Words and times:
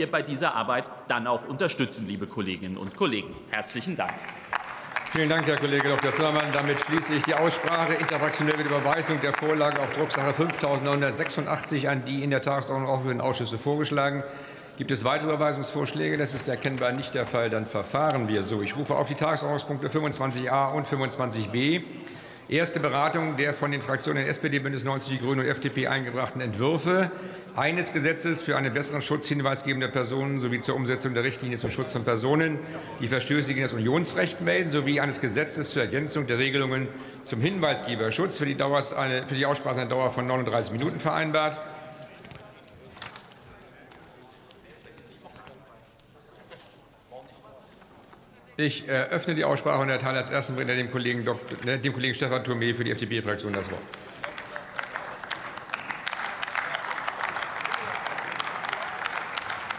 wir 0.00 0.10
bei 0.10 0.22
dieser 0.22 0.54
Arbeit 0.54 0.84
dann 1.08 1.26
auch 1.26 1.46
unterstützen, 1.46 2.06
liebe 2.06 2.26
Kolleginnen 2.26 2.78
und 2.78 2.96
Kollegen. 2.96 3.34
Herzlichen 3.50 3.96
Dank. 3.96 4.14
Vielen 5.12 5.28
Dank, 5.28 5.46
Herr 5.46 5.58
Kollege 5.58 5.88
Dr. 5.88 6.14
Zimmermann. 6.14 6.50
Damit 6.52 6.80
schließe 6.80 7.14
ich 7.14 7.22
die 7.24 7.34
Aussprache. 7.34 7.94
Interfraktionelle 7.94 8.62
Überweisung 8.62 9.20
der 9.20 9.34
Vorlage 9.34 9.78
auf 9.78 9.92
Drucksache 9.92 10.32
5986 10.32 11.88
an 11.88 12.04
die 12.06 12.24
in 12.24 12.30
der 12.30 12.40
Tagesordnung 12.40 12.88
aufgeführten 12.88 13.20
Ausschüsse 13.20 13.58
vorgeschlagen. 13.58 14.24
Gibt 14.78 14.90
es 14.90 15.04
weitere 15.04 15.28
Überweisungsvorschläge? 15.28 16.16
Das 16.16 16.32
ist 16.32 16.48
erkennbar 16.48 16.92
nicht 16.92 17.12
der 17.12 17.26
Fall. 17.26 17.50
Dann 17.50 17.66
verfahren 17.66 18.28
wir 18.28 18.42
so. 18.42 18.62
Ich 18.62 18.76
rufe 18.76 18.94
auf 18.94 19.06
die 19.06 19.16
Tagesordnungspunkte 19.16 19.88
25a 19.88 20.72
und 20.72 20.86
25b. 20.86 21.82
Erste 22.50 22.80
Beratung 22.80 23.36
der 23.36 23.54
von 23.54 23.70
den 23.70 23.80
Fraktionen 23.80 24.26
SPD, 24.26 24.58
Bündnis 24.58 24.82
90, 24.82 25.12
die 25.12 25.24
Grünen 25.24 25.42
und 25.42 25.46
FDP 25.46 25.86
eingebrachten 25.86 26.40
Entwürfe 26.40 27.12
eines 27.54 27.92
Gesetzes 27.92 28.42
für 28.42 28.56
einen 28.56 28.74
besseren 28.74 29.02
Schutz 29.02 29.28
hinweisgebender 29.28 29.86
Personen 29.86 30.40
sowie 30.40 30.58
zur 30.58 30.74
Umsetzung 30.74 31.14
der 31.14 31.22
Richtlinie 31.22 31.58
zum 31.58 31.70
Schutz 31.70 31.92
von 31.92 32.02
Personen, 32.02 32.58
die 33.00 33.06
Verstöße 33.06 33.54
gegen 33.54 33.62
das 33.62 33.72
Unionsrecht 33.72 34.40
melden, 34.40 34.68
sowie 34.68 34.98
eines 34.98 35.20
Gesetzes 35.20 35.70
zur 35.70 35.82
Ergänzung 35.82 36.26
der 36.26 36.38
Regelungen 36.38 36.88
zum 37.22 37.40
Hinweisgeberschutz. 37.40 38.38
Für 38.38 38.46
die, 38.46 38.56
Dauer 38.56 38.82
für 38.82 39.34
die 39.36 39.46
Aussprache 39.46 39.82
eine 39.82 39.88
Dauer 39.88 40.10
von 40.10 40.26
39 40.26 40.72
Minuten 40.72 40.98
vereinbart. 40.98 41.56
Ich 48.60 48.86
eröffne 48.86 49.34
die 49.34 49.44
Aussprache 49.44 49.80
und 49.80 49.88
erteile 49.88 50.18
als 50.18 50.28
ersten 50.28 50.54
Redner 50.54 50.74
dem 50.74 50.90
Kollegen, 50.90 51.24
Dr., 51.24 51.56
dem 51.78 51.92
Kollegen 51.94 52.12
Stefan 52.12 52.42
Thomé 52.42 52.74
für 52.74 52.84
die 52.84 52.90
FDP-Fraktion 52.90 53.54
das 53.54 53.70
Wort. 53.70 53.80